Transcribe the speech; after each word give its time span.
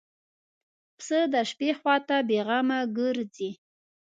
پسه 0.97 1.19
د 1.33 1.35
شپې 1.49 1.69
خوا 1.79 1.95
ته 2.07 2.17
بېغمه 2.29 2.79
ګرځي. 2.97 3.51